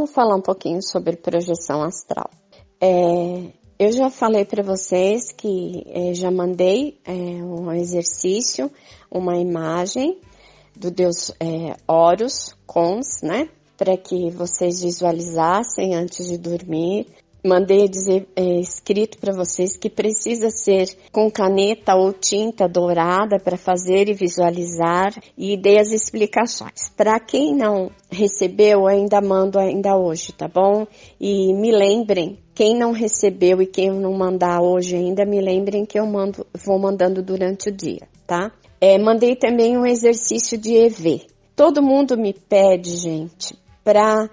[0.00, 2.30] vamos falar um pouquinho sobre projeção astral.
[2.80, 8.70] É, eu já falei para vocês que é, já mandei é, um exercício,
[9.10, 10.18] uma imagem
[10.74, 13.50] do deus é, Horus, Cons, né?
[13.76, 17.06] Para que vocês visualizassem antes de dormir
[17.44, 23.56] mandei dizer é, escrito para vocês que precisa ser com caneta ou tinta dourada para
[23.56, 26.88] fazer e visualizar e dei as explicações.
[26.96, 30.86] Para quem não recebeu, ainda mando ainda hoje, tá bom?
[31.20, 35.98] E me lembrem, quem não recebeu e quem não mandar hoje ainda, me lembrem que
[35.98, 38.52] eu mando, vou mandando durante o dia, tá?
[38.80, 41.26] É, mandei também um exercício de EV.
[41.54, 44.28] Todo mundo me pede, gente, para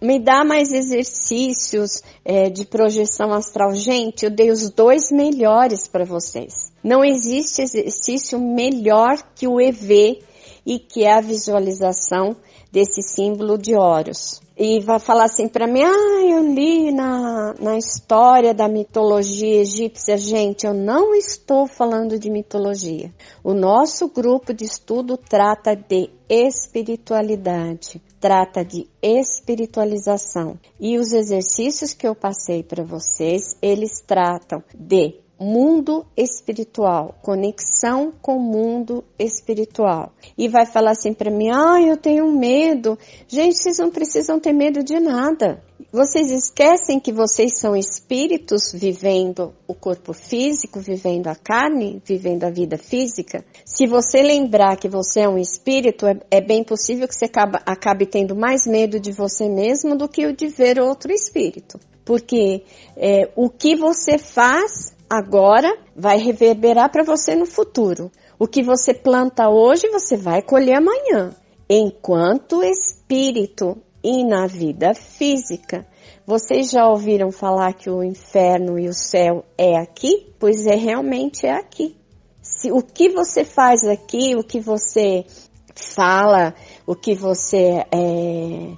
[0.00, 3.74] me dá mais exercícios é, de projeção astral.
[3.74, 6.72] Gente, eu dei os dois melhores para vocês.
[6.82, 10.22] Não existe exercício melhor que o EV
[10.64, 12.36] e que é a visualização
[12.72, 14.40] desse símbolo de Horus.
[14.62, 20.18] E vai falar assim para mim, ah, eu li na, na história da mitologia egípcia.
[20.18, 23.10] Gente, eu não estou falando de mitologia.
[23.42, 30.58] O nosso grupo de estudo trata de espiritualidade, trata de espiritualização.
[30.78, 38.36] E os exercícios que eu passei para vocês, eles tratam de mundo espiritual, conexão com
[38.36, 40.12] o mundo espiritual.
[40.36, 42.98] E vai falar assim para mim: "Ah, eu tenho medo".
[43.26, 45.62] Gente, vocês não precisam ter medo de nada.
[45.92, 52.50] Vocês esquecem que vocês são espíritos vivendo o corpo físico, vivendo a carne, vivendo a
[52.50, 53.44] vida física?
[53.64, 57.28] Se você lembrar que você é um espírito, é, é bem possível que você
[57.66, 61.80] acabe, tendo mais medo de você mesmo do que o de ver outro espírito.
[62.04, 62.62] Porque
[62.96, 68.12] é, o que você faz agora vai reverberar para você no futuro.
[68.38, 71.34] O que você planta hoje, você vai colher amanhã.
[71.68, 75.86] Enquanto espírito e na vida física.
[76.26, 80.32] Vocês já ouviram falar que o inferno e o céu é aqui?
[80.38, 81.96] Pois é, realmente é aqui.
[82.40, 85.24] Se o que você faz aqui, o que você
[85.74, 86.54] fala,
[86.86, 88.72] o que você é,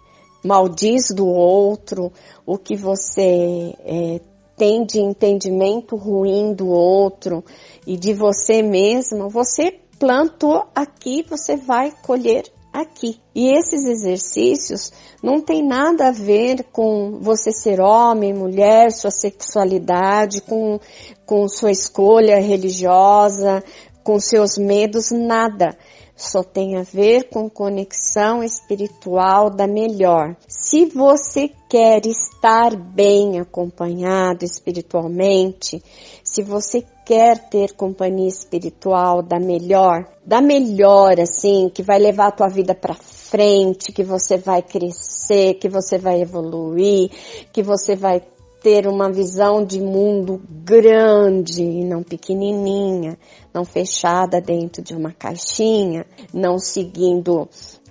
[0.44, 2.12] maldiz do outro,
[2.44, 4.20] o que você é,
[4.62, 7.44] tem de entendimento ruim do outro
[7.84, 13.18] e de você mesmo, você plantou aqui, você vai colher aqui.
[13.34, 20.40] E esses exercícios não tem nada a ver com você ser homem, mulher, sua sexualidade,
[20.42, 20.78] com,
[21.26, 23.64] com sua escolha religiosa,
[24.04, 25.76] com seus medos, nada
[26.22, 30.36] só tem a ver com conexão espiritual da melhor.
[30.46, 35.82] Se você quer estar bem acompanhado espiritualmente,
[36.22, 42.32] se você quer ter companhia espiritual da melhor, da melhor assim, que vai levar a
[42.32, 47.10] tua vida para frente, que você vai crescer, que você vai evoluir,
[47.52, 48.22] que você vai
[48.62, 53.18] ter uma visão de mundo grande e não pequenininha,
[53.52, 57.48] não fechada dentro de uma caixinha, não seguindo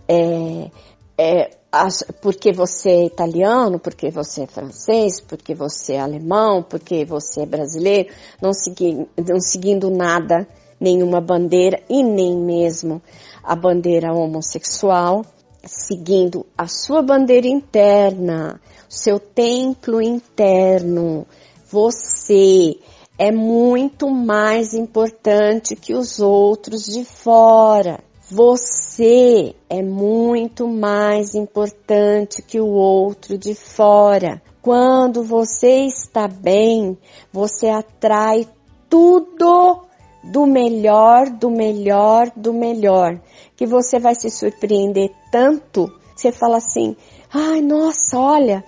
[0.07, 0.71] é,
[1.17, 7.05] é, as, porque você é italiano, porque você é francês, porque você é alemão, porque
[7.05, 8.09] você é brasileiro,
[8.41, 10.47] não, segui, não seguindo nada,
[10.79, 13.01] nenhuma bandeira e nem mesmo
[13.43, 15.23] a bandeira homossexual,
[15.65, 18.59] seguindo a sua bandeira interna,
[18.91, 21.25] seu templo interno,
[21.71, 22.77] você
[23.17, 28.03] é muito mais importante que os outros de fora.
[28.29, 34.41] Você é muito mais importante que o outro de fora.
[34.61, 36.97] Quando você está bem,
[37.31, 38.45] você atrai
[38.89, 39.85] tudo
[40.21, 43.21] do melhor, do melhor, do melhor,
[43.55, 45.89] que você vai se surpreender tanto.
[46.13, 46.95] Você fala assim:
[47.33, 48.63] ai, nossa, olha,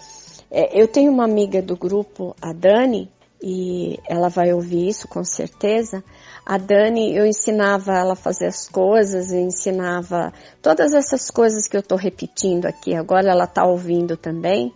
[0.56, 3.10] é, eu tenho uma amiga do grupo, a Dani,
[3.42, 6.04] e ela vai ouvir isso com certeza.
[6.46, 10.32] A Dani, eu ensinava ela a fazer as coisas, eu ensinava
[10.62, 12.94] todas essas coisas que eu estou repetindo aqui.
[12.94, 14.72] Agora ela está ouvindo também,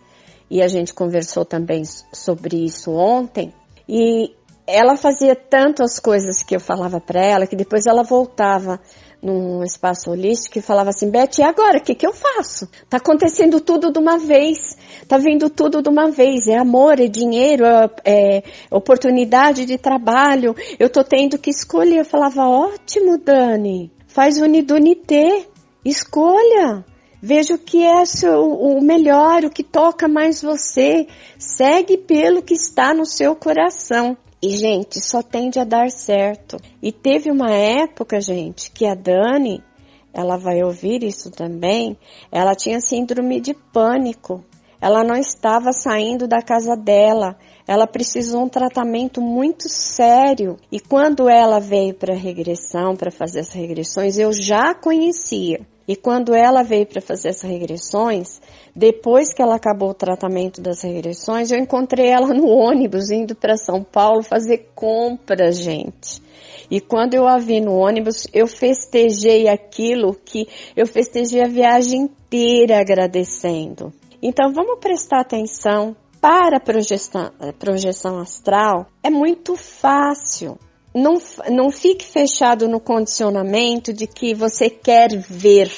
[0.50, 3.54] e a gente conversou também sobre isso ontem.
[3.88, 4.34] E
[4.66, 8.80] ela fazia tanto as coisas que eu falava para ela que depois ela voltava
[9.22, 11.78] num espaço holístico e falava assim, Beth, e agora?
[11.78, 12.68] O que, que eu faço?
[12.88, 14.76] Tá acontecendo tudo de uma vez.
[15.08, 16.46] Tá vindo tudo de uma vez.
[16.46, 20.54] É amor, é dinheiro, é, é oportunidade de trabalho.
[20.78, 22.00] Eu tô tendo que escolher.
[22.00, 23.90] Eu falava, ótimo, Dani.
[24.06, 25.46] Faz unidunité.
[25.82, 26.84] Escolha.
[27.22, 28.02] Veja o que é
[28.36, 31.06] o melhor, o que toca mais você.
[31.38, 34.14] Segue pelo que está no seu coração.
[34.42, 36.58] E, gente, só tende a dar certo.
[36.82, 39.64] E teve uma época, gente, que a Dani,
[40.12, 41.96] ela vai ouvir isso também,
[42.30, 44.44] ela tinha síndrome de pânico.
[44.80, 47.36] Ela não estava saindo da casa dela,
[47.66, 50.56] ela precisou um tratamento muito sério.
[50.70, 55.60] E quando ela veio para regressão, para fazer as regressões, eu já conhecia.
[55.86, 58.40] E quando ela veio para fazer as regressões,
[58.76, 63.56] depois que ela acabou o tratamento das regressões, eu encontrei ela no ônibus indo para
[63.56, 66.22] São Paulo fazer compras, gente.
[66.70, 70.46] E quando eu a vi no ônibus, eu festejei aquilo que
[70.76, 73.92] eu festejei a viagem inteira agradecendo.
[74.22, 78.86] Então vamos prestar atenção para a projeção, projeção astral.
[79.02, 80.58] É muito fácil.
[80.94, 81.18] Não,
[81.50, 85.70] não fique fechado no condicionamento de que você quer ver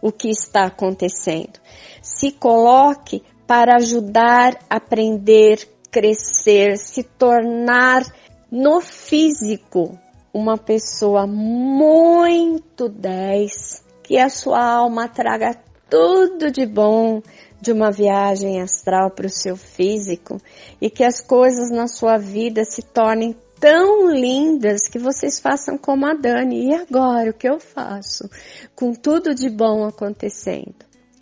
[0.00, 1.58] o que está acontecendo.
[2.00, 8.04] Se coloque para ajudar, aprender, crescer, se tornar
[8.50, 9.98] no físico
[10.32, 17.20] uma pessoa muito 10, que a sua alma traga tudo de bom
[17.60, 20.40] de uma viagem astral para o seu físico
[20.80, 26.06] e que as coisas na sua vida se tornem tão lindas que vocês façam como
[26.06, 26.68] a Dani.
[26.68, 28.28] E agora, o que eu faço?
[28.74, 30.74] Com tudo de bom acontecendo.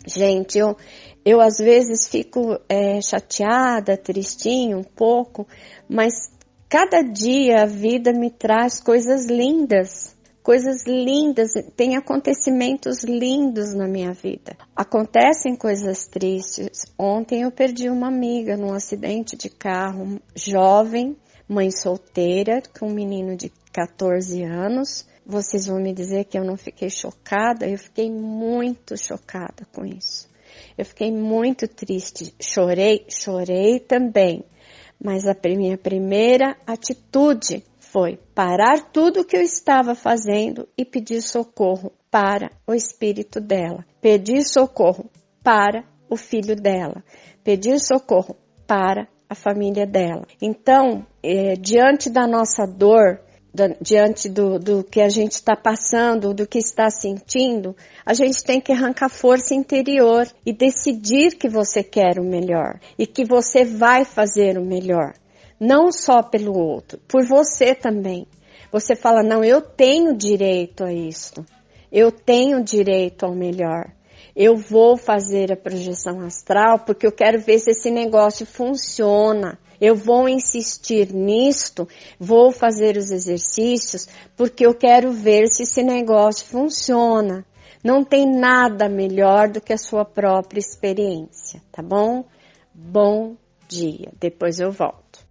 [0.07, 0.77] Gente, eu,
[1.25, 5.45] eu às vezes fico é, chateada, tristinha um pouco,
[5.89, 6.31] mas
[6.69, 10.17] cada dia a vida me traz coisas lindas
[10.49, 14.57] coisas lindas, tem acontecimentos lindos na minha vida.
[14.75, 16.87] Acontecem coisas tristes.
[16.97, 21.15] Ontem eu perdi uma amiga num acidente de carro, jovem,
[21.47, 25.05] mãe solteira, com um menino de 14 anos.
[25.23, 27.69] Vocês vão me dizer que eu não fiquei chocada?
[27.69, 30.27] Eu fiquei muito chocada com isso.
[30.75, 32.33] Eu fiquei muito triste.
[32.41, 34.43] Chorei, chorei também.
[34.99, 41.21] Mas a minha primeira atitude foi parar tudo o que eu estava fazendo e pedir
[41.21, 43.85] socorro para o espírito dela.
[43.99, 45.09] Pedir socorro
[45.43, 47.03] para o filho dela.
[47.43, 48.35] Pedir socorro
[48.67, 50.25] para a família dela.
[50.41, 53.21] Então, é, diante da nossa dor,
[53.81, 57.75] diante do, do que a gente está passando, do que está sentindo,
[58.05, 63.07] a gente tem que arrancar força interior e decidir que você quer o melhor e
[63.07, 65.13] que você vai fazer o melhor.
[65.59, 68.25] Não só pelo outro, por você também.
[68.71, 71.45] Você fala, não, eu tenho direito a isso.
[71.91, 73.91] Eu tenho direito ao melhor
[74.41, 79.59] eu vou fazer a projeção astral porque eu quero ver se esse negócio funciona.
[79.81, 81.85] Eu vou insistir nisto,
[82.17, 84.07] vou fazer os exercícios
[84.37, 87.45] porque eu quero ver se esse negócio funciona.
[87.83, 92.23] Não tem nada melhor do que a sua própria experiência, tá bom?
[92.73, 93.35] Bom
[93.67, 94.09] dia.
[94.19, 95.28] Depois eu volto.